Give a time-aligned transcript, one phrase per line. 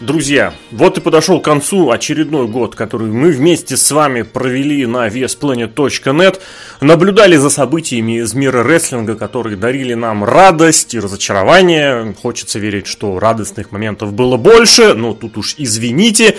[0.00, 5.08] Друзья, вот и подошел к концу очередной год, который мы вместе с вами провели на
[5.08, 6.40] VSPlanet.net,
[6.80, 12.14] наблюдали за событиями из мира рестлинга, которые дарили нам радость и разочарование.
[12.22, 16.38] Хочется верить, что радостных моментов было больше, но тут уж извините.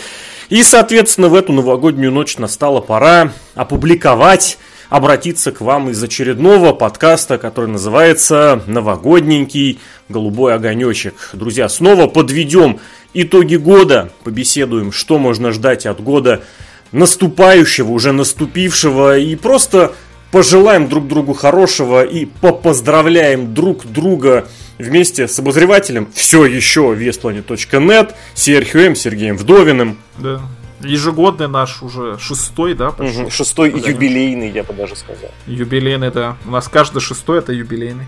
[0.49, 4.57] И, соответственно, в эту новогоднюю ночь настала пора опубликовать
[4.91, 11.29] обратиться к вам из очередного подкаста, который называется «Новогодненький голубой огонечек».
[11.31, 12.81] Друзья, снова подведем
[13.13, 16.43] итоги года, побеседуем, что можно ждать от года
[16.91, 19.93] наступающего, уже наступившего, и просто
[20.29, 28.95] пожелаем друг другу хорошего и попоздравляем друг друга вместе с обозревателем все еще веспланет.нет, Серхием
[28.95, 29.99] Сергеем Вдовиным.
[30.17, 30.41] Да.
[30.83, 32.89] Ежегодный наш уже шестой, да?
[32.89, 33.29] Угу.
[33.29, 35.29] Шестой Куда юбилейный, я бы даже сказал.
[35.47, 36.37] Юбилейный, да.
[36.45, 38.05] У нас каждый шестой это юбилейный.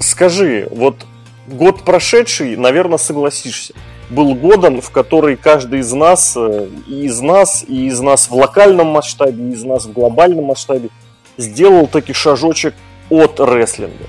[0.00, 1.06] Скажи, вот
[1.46, 3.74] год прошедший, наверное, согласишься
[4.10, 8.34] был годом, в который каждый из нас, э, и из нас, и из нас в
[8.34, 10.90] локальном масштабе, и из нас в глобальном масштабе
[11.36, 12.74] сделал таки шажочек
[13.10, 14.04] от рестлинга.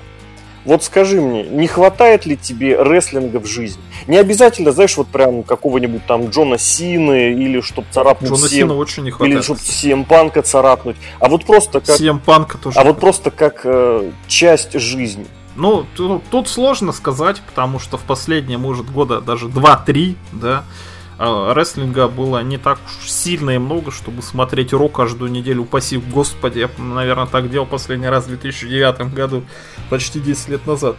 [0.64, 3.82] Вот скажи мне, не хватает ли тебе рестлинга в жизни?
[4.06, 9.04] Не обязательно, знаешь, вот прям какого-нибудь там Джона Сины или чтоб царапнуть Джона Сина очень
[9.04, 9.34] не хватает.
[9.34, 10.96] Или чтоб CM Панка царапнуть.
[11.20, 11.98] А вот просто как...
[11.98, 12.78] CM Панка тоже.
[12.78, 15.26] А вот просто как э, часть жизни.
[15.56, 15.84] Ну,
[16.30, 20.64] тут сложно сказать, потому что в последние, может, года даже 2-3, да,
[21.18, 25.62] рестлинга было не так уж сильно и много, чтобы смотреть Ро каждую неделю.
[25.62, 29.44] Упаси господи, я, наверное, так делал последний раз в 2009 году,
[29.90, 30.96] почти 10 лет назад.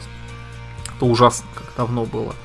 [0.96, 2.36] Это ужасно, как давно было.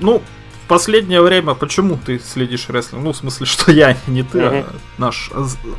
[0.00, 0.22] Ну,
[0.64, 3.02] в последнее время, почему ты следишь рестлинг?
[3.02, 4.66] Ну, в смысле, что я, не ты, а
[4.98, 5.30] наш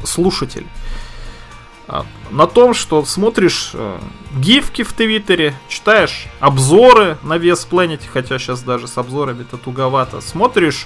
[0.04, 0.66] слушатель.
[1.90, 4.00] А, на том, что смотришь э,
[4.36, 10.20] гифки в Твиттере, читаешь обзоры на Вес Planet, хотя сейчас даже с обзорами это туговато,
[10.20, 10.86] смотришь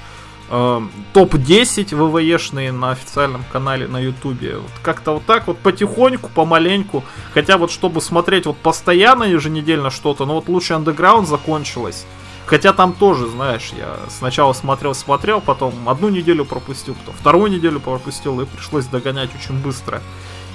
[0.51, 0.81] э,
[1.13, 4.57] топ-10 ВВЕшные на официальном канале на Ютубе.
[4.57, 7.03] Вот как-то вот так вот потихоньку, помаленьку.
[7.33, 12.05] Хотя вот чтобы смотреть вот постоянно еженедельно что-то, ну вот лучше Underground закончилось.
[12.45, 18.41] Хотя там тоже, знаешь, я сначала смотрел-смотрел, потом одну неделю пропустил, потом вторую неделю пропустил,
[18.41, 20.01] и пришлось догонять очень быстро.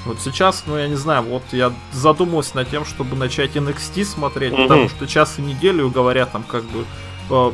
[0.05, 4.53] Вот сейчас, ну я не знаю, вот я задумался над тем, чтобы начать NXT смотреть,
[4.53, 4.63] mm-hmm.
[4.63, 6.85] потому что час и неделю говорят там как бы
[7.31, 7.53] э,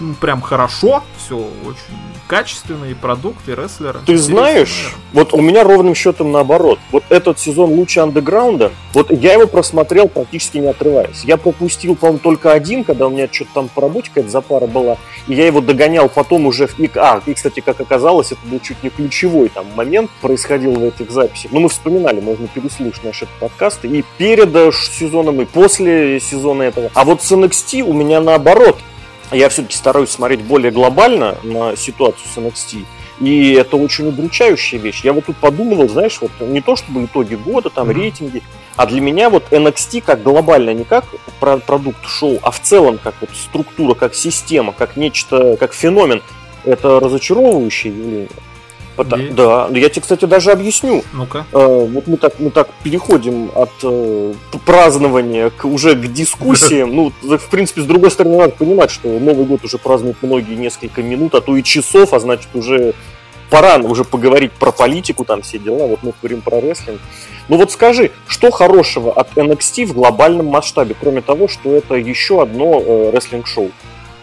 [0.00, 1.96] ну, прям хорошо, все очень
[2.30, 3.98] качественные продукты, рестлеры.
[4.06, 6.78] Ты знаешь, вот у меня ровным счетом наоборот.
[6.92, 11.24] Вот этот сезон лучше андеграунда, вот я его просмотрел практически не отрываясь.
[11.24, 14.96] Я пропустил, по-моему, только один, когда у меня что-то там по работе какая-то запара была,
[15.26, 16.96] и я его догонял потом уже в ИК.
[16.98, 21.10] А, и, кстати, как оказалось, это был чуть не ключевой там момент происходил в этих
[21.10, 21.50] записях.
[21.50, 26.92] Ну, мы вспоминали, можно переслушать наши подкасты и перед э, сезоном, и после сезона этого.
[26.94, 28.78] А вот с NXT у меня наоборот
[29.32, 32.84] я все-таки стараюсь смотреть более глобально на ситуацию с NXT.
[33.20, 35.02] И это очень удручающая вещь.
[35.04, 37.94] Я вот тут подумывал, знаешь, вот не то чтобы итоги года, там mm-hmm.
[37.94, 38.42] рейтинги,
[38.76, 41.04] а для меня вот NXT как глобально, не как
[41.38, 46.22] продукт шоу, а в целом как вот структура, как система, как нечто, как феномен,
[46.64, 48.28] это разочаровывающее явление.
[49.04, 51.02] Потому, да, я тебе, кстати, даже объясню.
[51.14, 51.46] Ну-ка.
[51.52, 54.34] Э, вот мы так, мы так переходим от э,
[54.66, 56.90] празднования к, уже к дискуссиям.
[57.00, 61.02] Ну, в принципе, с другой стороны, надо понимать, что Новый год уже празднуют многие несколько
[61.02, 62.94] минут, а то и часов, а значит, уже
[63.48, 65.86] пора уже поговорить про политику, там все дела.
[65.86, 67.00] Вот мы говорим про рестлинг.
[67.48, 72.42] Ну вот скажи, что хорошего от NXT в глобальном масштабе, кроме того, что это еще
[72.42, 73.70] одно э, рестлинг-шоу?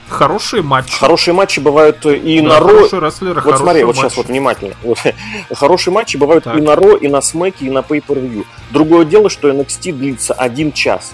[0.09, 0.97] Хорошие матчи.
[0.97, 2.87] Хорошие матчи бывают и да, на Ро.
[2.89, 4.73] Вот смотри, вот сейчас вот внимательно.
[4.83, 4.99] Вот.
[5.53, 6.57] Хорошие матчи бывают так.
[6.57, 8.45] и на Ро, и на Смеке, и на Pay Per View.
[8.71, 11.13] Другое дело, что NXT длится один час.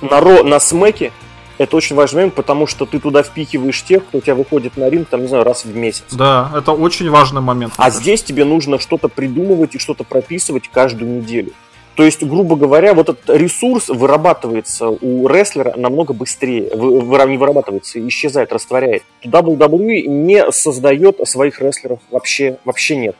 [0.00, 1.12] На Ро, на Смеке
[1.58, 4.88] это очень важный момент, потому что ты туда впихиваешь тех, кто у тебя выходит на
[4.88, 6.04] ринг, там, не знаю, раз в месяц.
[6.12, 7.74] Да, это очень важный момент.
[7.76, 11.52] А здесь тебе нужно что-то придумывать и что-то прописывать каждую неделю.
[11.98, 16.70] То есть, грубо говоря, вот этот ресурс вырабатывается у рестлера намного быстрее.
[16.72, 19.02] Не вырабатывается, исчезает, растворяет.
[19.24, 23.16] WWE не создает своих рестлеров вообще, вообще нет.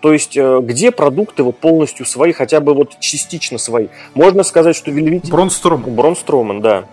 [0.00, 3.86] То есть, э, где продукты вот полностью свои, хотя бы вот частично свои.
[4.14, 5.30] Можно сказать, что Вильвити...
[5.30, 5.94] Брон Строман.
[5.94, 6.86] Брон Строман, да.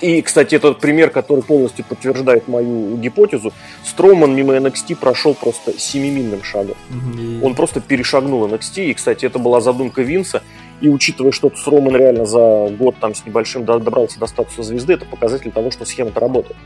[0.00, 3.52] И, кстати, это пример, который полностью подтверждает мою гипотезу.
[3.84, 6.76] Строуман мимо NXT прошел просто семимильным шагом.
[6.90, 7.44] Mm-hmm.
[7.44, 8.86] Он просто перешагнул NXT.
[8.86, 10.42] И, кстати, это была задумка Винса.
[10.80, 15.06] И учитывая, что Строуман реально за год там с небольшим добрался до статуса звезды, это
[15.06, 16.56] показатель того, что схема-то работает.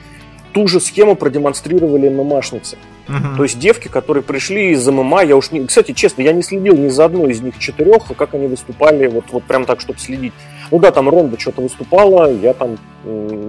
[0.53, 2.79] Ту же схему продемонстрировали ММАшницы.
[3.07, 3.37] Uh-huh.
[3.37, 5.67] То есть девки, которые пришли из ММА, я уж не...
[5.67, 9.27] Кстати, честно, я не следил ни за одной из них четырех, как они выступали, вот,
[9.31, 10.33] вот прям так, чтобы следить.
[10.71, 12.77] Ну да, там Ронда что-то выступала, я там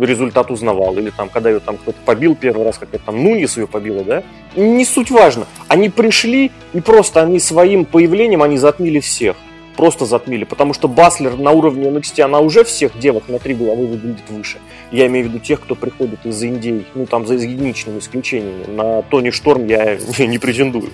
[0.01, 0.97] результат узнавал.
[0.97, 4.03] Или там, когда ее там кто-то побил первый раз, как это там Нунис ее побила,
[4.03, 4.23] да?
[4.55, 5.45] Не суть важно.
[5.67, 9.35] Они пришли, и просто они своим появлением, они затмили всех.
[9.75, 10.43] Просто затмили.
[10.43, 14.57] Потому что Баслер на уровне NXT, она уже всех девок на три головы выглядит выше.
[14.91, 18.65] Я имею в виду тех, кто приходит из Индии, ну там за единичными исключениями.
[18.67, 20.89] На Тони Шторм я не претендую.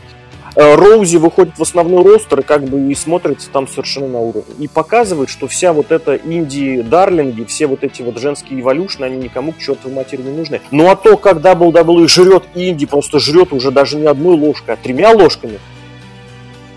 [0.56, 4.56] Э, Роузи выходит в основной ростер и как бы и смотрится там совершенно на уровне.
[4.60, 9.52] И показывает, что вся вот эта инди-дарлинги, все вот эти вот женские эволюшны, они никому
[9.52, 10.62] к чертовой матери не нужны.
[10.72, 14.78] Ну а то, когда WWE жрет инди, просто жрет уже даже не одной ложкой, а
[14.78, 15.60] тремя ложками,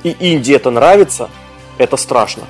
[0.03, 1.31] и инди это нравится,
[1.79, 2.45] это страшно.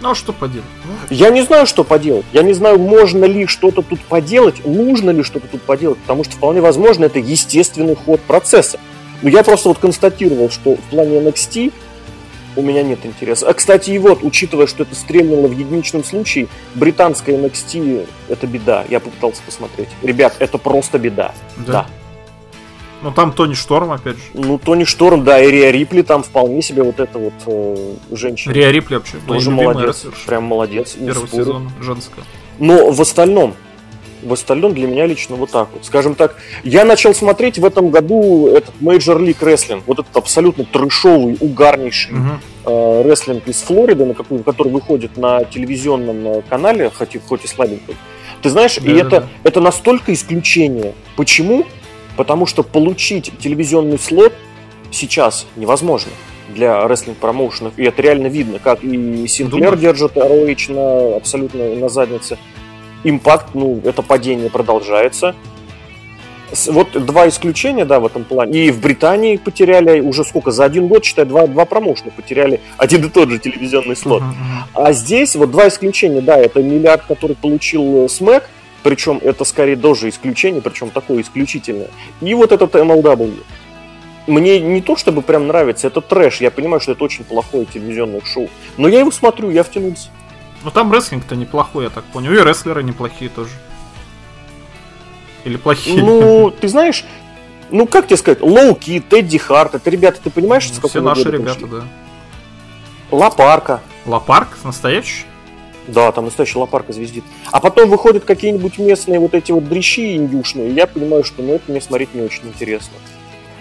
[0.00, 0.66] Ну а что поделать?
[1.10, 2.26] Я не знаю, что поделать.
[2.32, 6.36] Я не знаю, можно ли что-то тут поделать, нужно ли что-то тут поделать, потому что
[6.36, 8.78] вполне возможно это естественный ход процесса.
[9.24, 11.72] Но ну, я просто вот констатировал, что в плане NXT
[12.56, 13.48] у меня нет интереса.
[13.48, 18.84] А, кстати, и вот, учитывая, что это стрельнуло в единичном случае, британская NXT– это беда.
[18.90, 19.88] Я попытался посмотреть.
[20.02, 21.32] Ребят, это просто беда.
[21.56, 21.72] Да.
[21.72, 21.86] да.
[23.00, 24.22] Ну, там Тони Шторм, опять же.
[24.34, 28.52] Ну, Тони Шторм, да, и Риа Рипли там вполне себе вот эта вот э, женщина.
[28.52, 29.16] Риа Рипли вообще.
[29.26, 30.96] Тоже молодец, прям молодец.
[30.98, 32.24] Первый сезон женская.
[32.58, 33.54] Но в остальном,
[34.24, 35.84] в остальном для меня лично вот так вот.
[35.84, 40.64] Скажем так, я начал смотреть в этом году этот Major League Wrestling, вот этот абсолютно
[40.64, 43.02] трешовый, угарнейший uh-huh.
[43.04, 47.48] э, рестлинг из Флориды, на какой, который выходит на телевизионном э, канале, хоть, хоть и
[47.48, 47.96] слабенький.
[48.42, 49.28] Ты знаешь, да, и да, это, да.
[49.44, 50.94] это настолько исключение.
[51.16, 51.64] Почему?
[52.16, 54.32] Потому что получить телевизионный слот
[54.90, 56.12] сейчас невозможно
[56.48, 57.78] для рестлинг промоушенов.
[57.78, 62.38] И это реально видно, как и Синклер держит ROH на, абсолютно на заднице,
[63.04, 65.34] импакт, ну, это падение продолжается.
[66.66, 68.66] Вот два исключения, да, в этом плане.
[68.66, 73.04] И в Британии потеряли уже сколько, за один год, считай, два, два промоушена потеряли один
[73.04, 74.22] и тот же телевизионный слот.
[74.72, 78.48] А здесь вот два исключения, да, это миллиард, который получил СМЭК,
[78.84, 81.88] причем это скорее тоже исключение, причем такое исключительное.
[82.20, 83.34] И вот этот MLW.
[84.26, 88.22] Мне не то чтобы прям нравится, это трэш, я понимаю, что это очень плохое телевизионное
[88.22, 88.48] шоу,
[88.78, 90.08] но я его смотрю, я втянулся.
[90.64, 92.32] Ну там рестлинг-то неплохой, я так понял.
[92.32, 93.50] И рестлеры неплохие тоже.
[95.44, 96.02] Или плохие?
[96.02, 97.04] Ну, ты знаешь,
[97.70, 101.30] ну как тебе сказать, Лоуки, Тедди Харт, это ребята, ты понимаешь, ну, с Все наши
[101.30, 101.68] ребята, пришли?
[101.68, 101.84] да.
[103.10, 103.80] Лапарка.
[104.06, 104.48] Лапарк?
[104.64, 105.26] Настоящий?
[105.86, 107.24] Да, там настоящий лопарка звездит.
[107.52, 111.54] А потом выходят какие-нибудь местные вот эти вот дрищи индюшные, и я понимаю, что ну,
[111.54, 112.94] это мне смотреть не очень интересно.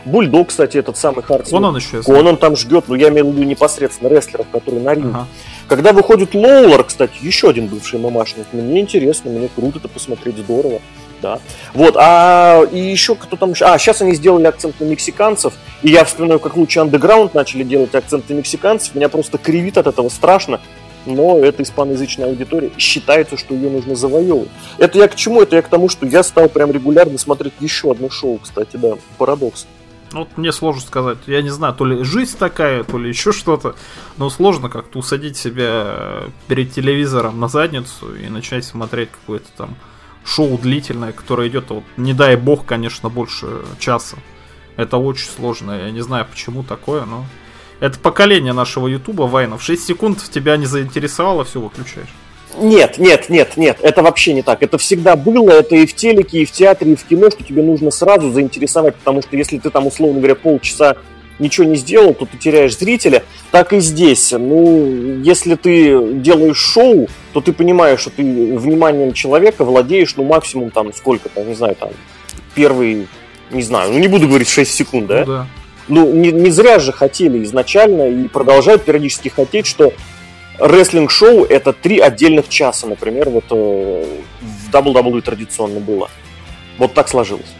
[0.05, 1.49] Бульдог, кстати, этот самый Харт.
[1.49, 2.01] Конан еще.
[2.01, 5.09] Конан там ждет, но ну, я имею в виду непосредственно рестлеров, которые на ринге.
[5.09, 5.27] Ага.
[5.67, 10.81] Когда выходит Лоулер, кстати, еще один бывший ММАшник, мне интересно, мне круто это посмотреть, здорово.
[11.21, 11.39] Да.
[11.73, 13.63] Вот, а и еще кто там еще...
[13.63, 17.95] А, сейчас они сделали акцент на мексиканцев, и я вспоминаю, как лучше андеграунд начали делать
[17.95, 20.59] акцент на мексиканцев, меня просто кривит от этого страшно,
[21.05, 24.49] но это испаноязычная аудитория, считается, что ее нужно завоевывать.
[24.77, 25.41] Это я к чему?
[25.41, 28.95] Это я к тому, что я стал прям регулярно смотреть еще одно шоу, кстати, да,
[29.17, 29.65] парадокс.
[30.13, 31.17] Ну, вот мне сложно сказать.
[31.25, 33.75] Я не знаю, то ли жизнь такая, то ли еще что-то.
[34.17, 39.75] Но сложно как-то усадить себя перед телевизором на задницу и начать смотреть какое-то там
[40.23, 44.17] шоу длительное, которое идет, вот, не дай бог, конечно, больше часа.
[44.77, 45.71] Это очень сложно.
[45.71, 47.25] Я не знаю, почему такое, но...
[47.79, 49.61] Это поколение нашего Ютуба, Вайнов.
[49.61, 52.07] 6 секунд тебя не заинтересовало, все выключаешь.
[52.57, 54.63] Нет, нет, нет, нет, это вообще не так.
[54.63, 57.63] Это всегда было, это и в телеке, и в театре, и в кино, что тебе
[57.63, 60.97] нужно сразу заинтересовать, потому что если ты там, условно говоря, полчаса
[61.39, 63.23] ничего не сделал, то ты теряешь зрителя.
[63.51, 64.31] Так и здесь.
[64.31, 70.69] Ну, если ты делаешь шоу, то ты понимаешь, что ты вниманием человека владеешь, ну, максимум
[70.69, 71.89] там сколько-то, не знаю, там,
[72.55, 73.07] первый,
[73.51, 75.19] не знаю, ну, не буду говорить 6 секунд, да?
[75.19, 75.47] Ну, да.
[75.89, 79.91] Ну, не, не зря же хотели изначально и продолжают периодически хотеть, что
[80.63, 86.09] рестлинг-шоу это три отдельных часа, например, вот э, в WWE традиционно было.
[86.77, 87.53] Вот так сложилось.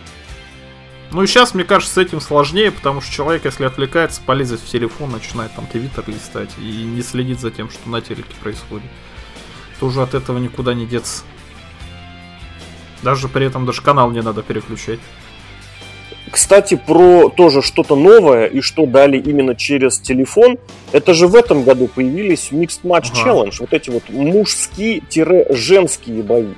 [1.12, 4.68] Ну и сейчас, мне кажется, с этим сложнее, потому что человек, если отвлекается, полезет в
[4.68, 8.90] телефон, начинает там твиттер листать и не следит за тем, что на телеке происходит.
[9.80, 11.24] Тоже от этого никуда не деться.
[13.04, 15.00] Даже при этом даже канал не надо переключать.
[16.34, 20.58] Кстати, про тоже что-то новое и что дали именно через телефон.
[20.92, 23.30] Это же в этом году появились Mixed Match ага.
[23.30, 23.56] Challenge.
[23.60, 26.56] Вот эти вот мужские-женские бои.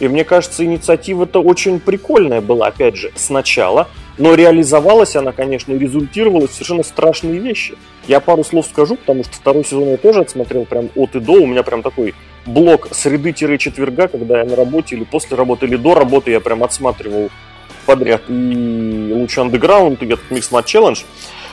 [0.00, 3.86] И мне кажется, инициатива-то очень прикольная была, опять же, сначала.
[4.18, 7.76] Но реализовалась она, конечно, и результировала в совершенно страшные вещи.
[8.08, 11.34] Я пару слов скажу, потому что второй сезон я тоже отсмотрел прям от и до.
[11.34, 12.16] У меня прям такой
[12.46, 17.30] блок среды-четверга, когда я на работе или после работы, или до работы я прям отсматривал
[17.84, 21.04] подряд и лучше андеграунд, и этот Mix Match Challenge.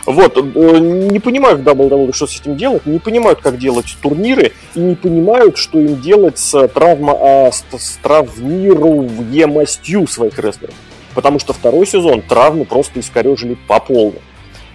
[0.05, 4.79] Вот, э, не понимают WWE, что с этим делать, не понимают, как делать турниры, и
[4.79, 10.73] не понимают, что им делать с, травма, а, с, с травмированиемостью своих рестлеров.
[11.13, 14.21] Потому что второй сезон травмы просто искорежили по полной.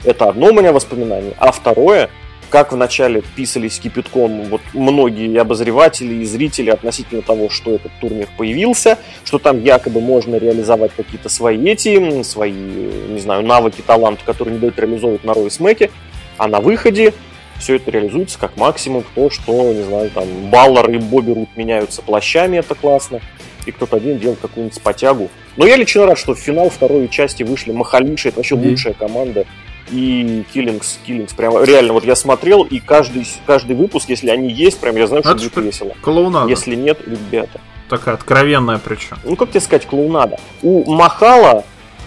[0.05, 1.35] Это одно у меня воспоминание.
[1.39, 2.11] А второе,
[2.51, 8.99] как вначале писались кипятком вот многие обозреватели и зрители относительно того, что этот турнир появился,
[9.25, 14.61] что там якобы можно реализовать какие-то свои эти, свои, не знаю, навыки, таланты, которые не
[14.61, 15.91] дают реализовывать на Рой Смеке,
[16.39, 17.13] а на выходе
[17.59, 22.03] все это реализуется как максимум то, что, не знаю, там, Баллар и Бобби Рут меняются
[22.03, 23.21] плащами, это классно,
[23.65, 25.31] и кто-то один делает какую-нибудь спотягу.
[25.57, 29.47] Но я лично рад, что в финал второй части вышли Махалиши, это вообще лучшая команда
[29.91, 34.79] и Killings, Killings, прям реально, вот я смотрел, и каждый, каждый выпуск, если они есть,
[34.79, 35.95] прям я знаю, что будет весело.
[36.01, 36.49] Клоунада.
[36.49, 37.61] Если нет, ребята.
[37.89, 39.19] Такая откровенная причем.
[39.25, 40.39] Ну, как тебе сказать, клоунада.
[40.63, 41.65] У Махала,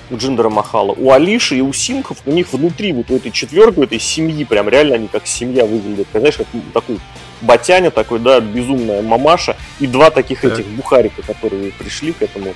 [0.09, 3.79] у Джиндера Махала, у Алиши и у Синков, у них внутри вот у этой четверки,
[3.79, 6.07] у этой семьи, прям реально они как семья выглядят.
[6.13, 6.99] Знаешь, как такой
[7.41, 10.53] батяня такой, да, безумная мамаша, и два таких так.
[10.53, 12.53] этих бухарика, которые пришли к этому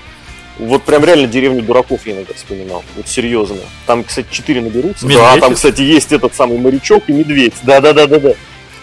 [0.60, 2.83] вот прям реально деревню дураков я иногда вспоминал.
[2.95, 3.57] Вот серьезно.
[3.86, 5.05] Там, кстати, четыре наберутся.
[5.05, 7.53] Медведь да, там, кстати, есть этот самый морячок и медведь.
[7.63, 8.33] Да-да-да-да-да.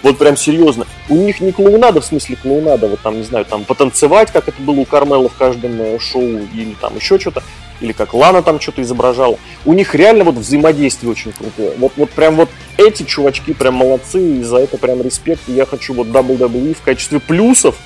[0.02, 0.86] Вот прям серьезно.
[1.08, 4.60] У них не клоунада, в смысле клоунада, вот там, не знаю, там потанцевать, как это
[4.62, 6.22] было у Кармела в каждом э, шоу,
[6.54, 7.42] или там еще что-то,
[7.80, 9.38] или как Лана там что-то изображала.
[9.66, 11.74] У них реально вот взаимодействие очень крутое.
[11.76, 12.48] Вот, вот прям вот
[12.78, 15.42] эти чувачки прям молодцы, и за это прям респект.
[15.48, 17.76] И я хочу вот WWE в качестве плюсов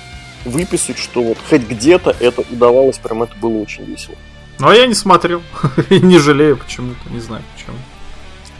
[0.45, 4.15] выписать, что вот хоть где-то это удавалось, прям это было очень весело.
[4.59, 5.41] Ну, а я не смотрел.
[5.89, 7.77] не жалею почему-то, не знаю почему.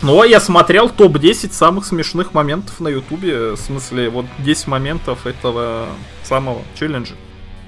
[0.02, 3.52] Ну, а я смотрел топ-10 самых смешных моментов на Ютубе.
[3.52, 5.88] В смысле, вот 10 моментов этого
[6.24, 7.14] самого челленджа.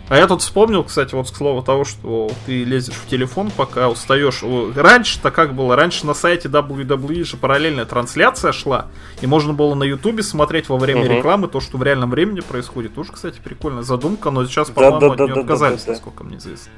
[0.09, 3.89] А я тут вспомнил, кстати, вот к слову того, что ты лезешь в телефон, пока
[3.89, 4.41] устаешь.
[4.75, 5.75] Раньше-то как было?
[5.75, 8.87] Раньше на сайте WWE же параллельная трансляция шла,
[9.19, 11.11] и можно было на Ютубе смотреть во время угу.
[11.11, 12.95] рекламы то, что в реальном времени происходит.
[12.95, 15.91] Тоже, кстати, прикольная задумка, но сейчас, по-моему, да, да, от нее да, отказались, да, да,
[15.91, 16.71] насколько мне известно.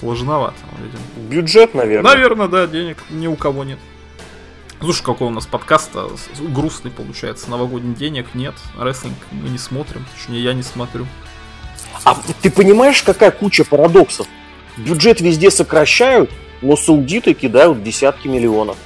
[0.00, 1.28] Сложновато, видимо.
[1.28, 2.14] Бюджет, наверное.
[2.14, 3.78] Наверное, да, денег ни у кого нет.
[4.80, 5.90] Слушай, какой у нас подкаст
[6.40, 7.50] грустный получается.
[7.50, 11.06] Новогодних денег нет, рестлинг мы не смотрим, точнее я не смотрю.
[12.06, 14.28] А ты понимаешь, какая куча парадоксов?
[14.76, 16.30] Бюджет везде сокращают,
[16.62, 18.76] но саудиты кидают десятки миллионов.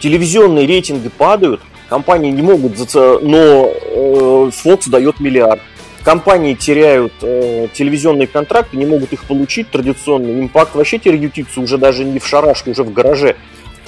[0.00, 3.20] Телевизионные рейтинги падают, компании не могут, заца...
[3.22, 5.60] но э, Fox дает миллиард.
[6.02, 10.26] Компании теряют э, телевизионные контракты, не могут их получить традиционно.
[10.40, 13.36] Импакт вообще ютится уже даже не в шарашке, уже в гараже.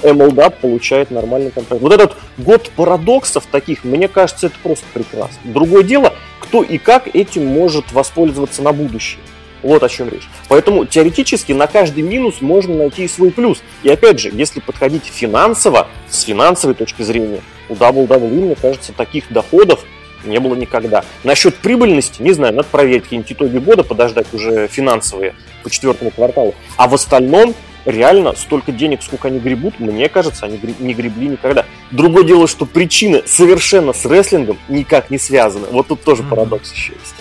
[0.03, 1.81] MLDAP получает нормальный контракт.
[1.81, 5.37] Вот этот год парадоксов таких, мне кажется, это просто прекрасно.
[5.43, 6.13] Другое дело,
[6.49, 9.21] кто и как этим может воспользоваться на будущее.
[9.61, 10.27] Вот о чем речь.
[10.47, 13.61] Поэтому теоретически на каждый минус можно найти свой плюс.
[13.83, 19.31] И опять же, если подходить финансово, с финансовой точки зрения, у WWE, мне кажется, таких
[19.31, 19.81] доходов
[20.23, 21.03] не было никогда.
[21.23, 26.55] Насчет прибыльности, не знаю, надо проверить какие-нибудь итоги года, подождать уже финансовые по четвертому кварталу.
[26.77, 27.53] А в остальном
[27.89, 31.65] реально столько денег, сколько они гребут, мне кажется, они не гребли никогда.
[31.91, 35.67] Другое дело, что причины совершенно с рестлингом никак не связаны.
[35.71, 36.29] Вот тут тоже mm-hmm.
[36.29, 37.15] парадокс еще есть.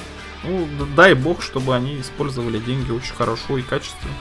[0.44, 4.12] Ну, дай бог, чтобы они использовали деньги очень хорошо и качественно.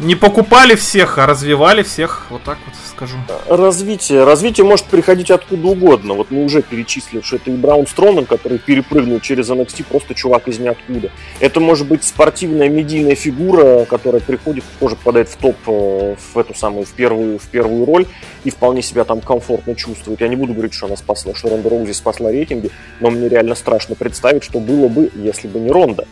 [0.00, 3.16] Не покупали всех, а развивали всех, вот так вот скажу.
[3.48, 4.22] Развитие.
[4.22, 6.14] Развитие может приходить откуда угодно.
[6.14, 10.46] Вот мы уже перечислили, что это и Браун Строман, который перепрыгнул через NXT, просто чувак
[10.46, 11.10] из ниоткуда.
[11.40, 16.54] Это может быть спортивная медийная фигура, которая приходит, тоже попадает в топ, э, в эту
[16.54, 18.06] самую, в первую, в первую роль
[18.44, 20.20] и вполне себя там комфортно чувствует.
[20.20, 23.56] Я не буду говорить, что она спасла, что Ронда Роузи спасла рейтинги, но мне реально
[23.56, 26.06] страшно представить, что было бы, если бы не Ронда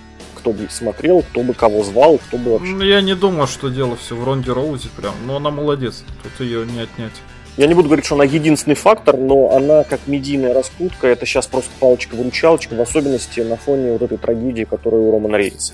[0.46, 2.88] кто бы смотрел, кто бы кого звал, кто бы вообще.
[2.88, 6.64] Я не думаю, что дело все в Ронде Роузи прям, но она молодец, тут ее
[6.64, 7.14] не отнять.
[7.56, 11.48] Я не буду говорить, что она единственный фактор, но она как медийная раскрутка, это сейчас
[11.48, 15.72] просто палочка-выручалочка, в особенности на фоне вот этой трагедии, которая у Романа Рейнса.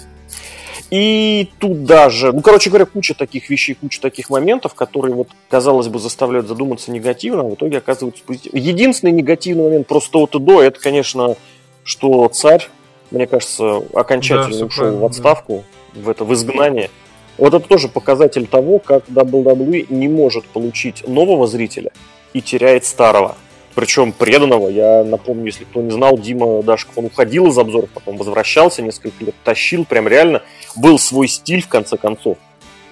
[0.91, 5.89] И тут даже, ну, короче говоря, куча таких вещей, куча таких моментов, которые, вот, казалось
[5.89, 8.65] бы, заставляют задуматься негативно, а в итоге оказываются позитивными.
[8.65, 11.37] Единственный негативный момент просто от и до, это, конечно,
[11.85, 12.71] что царь
[13.13, 15.65] мне кажется, окончательно да, ушел в отставку,
[15.95, 16.01] да.
[16.01, 16.91] в это в изгнание.
[17.39, 21.93] Вот это тоже показатель того, как WWE не может получить нового зрителя
[22.33, 23.37] и теряет старого.
[23.75, 28.19] Причем преданного, я напомню, если кто не знал, Дима Дашков, он уходил из обзоров, потом
[28.19, 30.43] возвращался несколько лет, тащил, прям реально
[30.77, 32.37] был свой стиль в конце концов.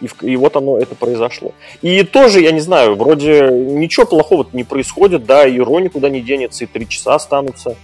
[0.01, 1.53] И, и вот оно, это произошло.
[1.83, 6.23] И тоже, я не знаю, вроде ничего плохого не происходит, да, и Ро никуда не
[6.23, 7.77] денется, и три часа останутся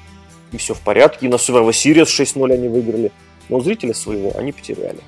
[0.53, 1.26] и все в порядке.
[1.26, 3.12] И на Survivor Series 6-0 они выиграли.
[3.49, 5.00] Но зрителя своего они потеряли.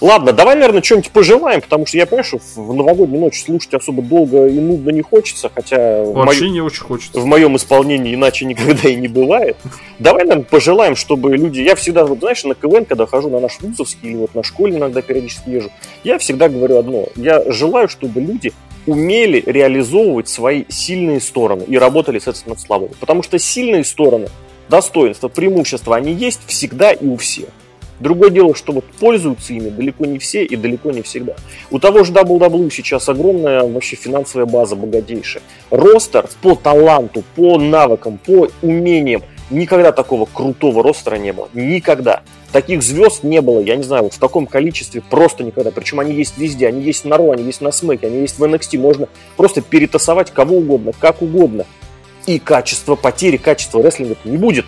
[0.00, 4.02] Ладно, давай, наверное, что-нибудь пожелаем, потому что я понимаю, что в новогоднюю ночь слушать особо
[4.02, 6.04] долго и нудно не хочется, хотя...
[6.04, 6.52] Вообще мою...
[6.52, 7.20] не очень хочется.
[7.20, 9.56] В моем исполнении иначе никогда и не бывает.
[9.98, 11.60] Давай, наверное, пожелаем, чтобы люди...
[11.60, 14.76] Я всегда, вот знаешь, на КВН, когда хожу на наш вузовский или вот на школе
[14.76, 15.70] иногда периодически езжу,
[16.04, 17.06] я всегда говорю одно.
[17.16, 18.52] Я желаю, чтобы люди
[18.86, 22.92] умели реализовывать свои сильные стороны и работали с этим над слабыми.
[22.98, 24.28] Потому что сильные стороны,
[24.68, 27.48] достоинства, преимущества, они есть всегда и у всех.
[27.98, 31.34] Другое дело, что вот пользуются ими далеко не все и далеко не всегда.
[31.70, 35.42] У того же WWE сейчас огромная вообще финансовая база богатейшая.
[35.70, 39.22] Ростер по таланту, по навыкам, по умениям.
[39.50, 41.48] Никогда такого крутого ростера не было.
[41.54, 42.22] Никогда.
[42.52, 45.70] Таких звезд не было, я не знаю, вот в таком количестве просто никогда.
[45.70, 48.44] Причем они есть везде, они есть на Ро, они есть на Смеке, они есть в
[48.44, 48.78] NXT.
[48.78, 51.64] Можно просто перетасовать кого угодно, как угодно.
[52.26, 54.66] И качество потери, качество рестлинга не будет.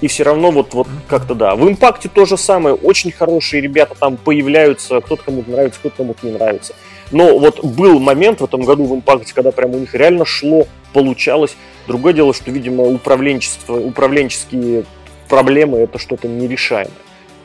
[0.00, 1.54] И все равно вот, вот как-то да.
[1.54, 2.74] В импакте то же самое.
[2.74, 5.00] Очень хорошие ребята там появляются.
[5.00, 6.74] Кто-то кому-то нравится, кто-то кому-то не нравится.
[7.10, 10.66] Но вот был момент в этом году в импакте, когда прям у них реально шло,
[10.92, 11.56] получалось.
[11.86, 14.84] Другое дело, что, видимо, управленчество, управленческие
[15.28, 16.92] проблемы это что-то нерешаемое.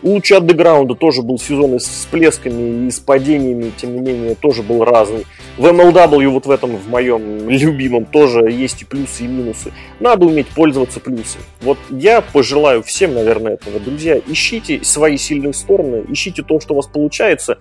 [0.02, 4.36] У Лучи андеграунда тоже был сезон и с всплесками, и с падениями, тем не менее,
[4.36, 5.26] тоже был разный.
[5.58, 9.74] В MLW вот в этом, в моем любимом, тоже есть и плюсы, и минусы.
[10.00, 11.44] Надо уметь пользоваться плюсами.
[11.60, 14.18] Вот я пожелаю всем, наверное, этого, друзья.
[14.26, 17.58] Ищите свои сильные стороны, ищите то, что у вас получается,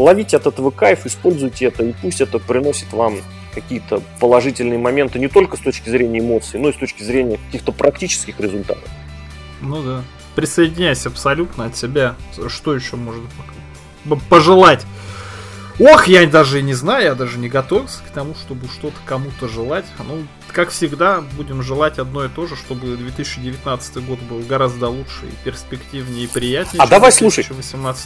[0.00, 3.18] ловите от этого кайф, используйте это, и пусть это приносит вам
[3.54, 7.72] какие-то положительные моменты не только с точки зрения эмоций, но и с точки зрения каких-то
[7.72, 8.88] практических результатов.
[9.60, 10.02] Ну да.
[10.34, 12.14] Присоединяйся абсолютно от себя.
[12.48, 13.24] Что еще можно
[14.28, 14.86] пожелать?
[15.80, 19.86] Ох, я даже не знаю, я даже не готовился к тому, чтобы что-то кому-то желать.
[20.06, 25.24] Ну, как всегда, будем желать одно и то же, чтобы 2019 год был гораздо лучше
[25.24, 26.82] и перспективнее и приятнее.
[26.82, 27.46] А давай слушай,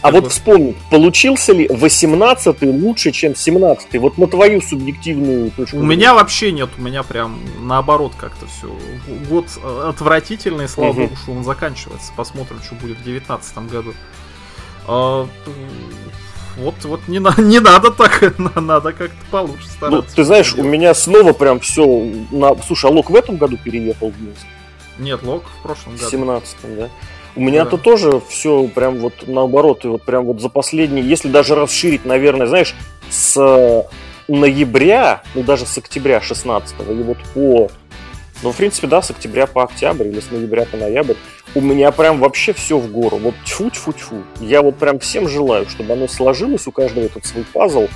[0.03, 0.23] а год.
[0.23, 5.79] вот вспомни, получился ли 18 лучше, чем 17 Вот на твою субъективную точку.
[5.79, 8.71] У меня вообще нет, у меня прям наоборот как-то все.
[9.29, 9.47] Год
[9.85, 11.01] отвратительный, слава угу.
[11.03, 12.13] богу, что он заканчивается.
[12.17, 13.95] Посмотрим, что будет в 2019 году.
[16.57, 20.09] Вот, вот не, на, не надо так, надо как-то получше ну, стараться.
[20.11, 21.85] Ну, ты знаешь, у меня снова прям все
[22.31, 22.55] на...
[22.67, 24.47] Слушай, а Лок в этом году переехал в Минск?
[24.99, 26.07] Нет, Лок в прошлом году.
[26.07, 26.89] В 17 да?
[27.37, 27.83] У меня-то да.
[27.83, 32.47] тоже все прям вот наоборот, и вот прям вот за последние, если даже расширить, наверное,
[32.47, 32.77] знаешь,
[33.11, 33.85] с
[34.29, 37.71] ноября, ну даже с октября 16 и вот по
[38.43, 41.15] ну, в принципе, да, с октября по октябрь или с ноября по ноябрь
[41.55, 43.17] у меня прям вообще все в гору.
[43.17, 44.23] Вот тьфу-тьфу-тьфу.
[44.41, 47.89] Я вот прям всем желаю, чтобы оно сложилось, у каждого этот свой пазл,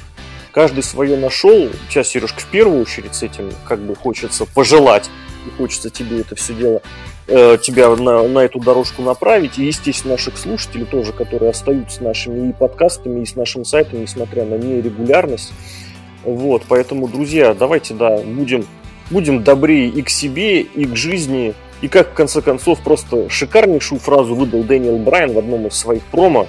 [0.53, 1.69] каждый свое нашел.
[1.89, 5.11] Сейчас, Сережка, в первую очередь с этим как бы хочется пожелать,
[5.47, 6.83] и хочется тебе это все дело,
[7.27, 9.59] э, тебя на, на эту дорожку направить.
[9.59, 14.45] И, естественно, наших слушателей тоже, которые остаются нашими и подкастами, и с нашим сайтом, несмотря
[14.45, 15.53] на нерегулярность.
[16.25, 18.67] Вот, поэтому, друзья, давайте, да, будем
[19.11, 21.55] будем добрее и к себе, и к жизни.
[21.81, 26.03] И как, в конце концов, просто шикарнейшую фразу выдал Дэниел Брайан в одном из своих
[26.05, 26.49] промо.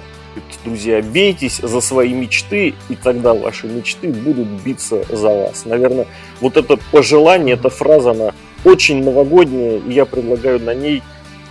[0.64, 5.64] Друзья, бейтесь за свои мечты, и тогда ваши мечты будут биться за вас.
[5.64, 6.06] Наверное,
[6.40, 11.02] вот это пожелание, эта фраза, она очень новогодняя, и я предлагаю на ней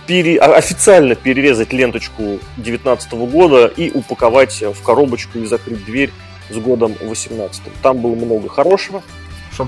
[0.06, 0.38] пере...
[0.38, 2.22] официально перерезать ленточку
[2.56, 6.10] 2019 года и упаковать в коробочку и закрыть дверь
[6.50, 7.62] с годом 18.
[7.82, 9.02] Там было много хорошего,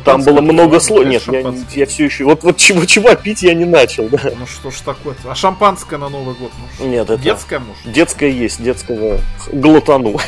[0.00, 1.06] там было много слов.
[1.06, 2.24] Нет, я, я все еще.
[2.24, 4.18] Вот, вот чего, чего пить я не начал, да.
[4.38, 5.30] Ну что ж такое -то?
[5.30, 6.50] А шампанское на Новый год?
[6.78, 7.22] Ну, Нет, это.
[7.22, 7.92] Детское, может?
[7.92, 9.20] Детское есть, детского
[9.52, 10.18] глотану.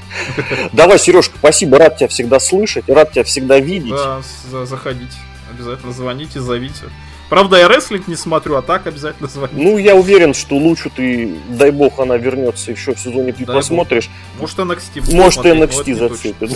[0.72, 3.92] Давай, Сережка, спасибо, рад тебя всегда слышать, рад тебя всегда видеть.
[3.92, 4.20] Да,
[4.64, 5.16] заходите,
[5.50, 6.84] обязательно звоните, зовите.
[7.28, 9.56] Правда, я рестлинг не смотрю, а так обязательно звоните.
[9.56, 13.56] Ну, я уверен, что лучше ты, дай бог, она вернется еще в сезоне, ты дай
[13.56, 14.10] посмотришь.
[14.38, 14.42] Бог.
[14.42, 16.50] Может, NXT Может, NXT зацепит.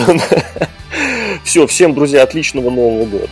[1.45, 3.29] Все, всем, друзья, отличного Нового года.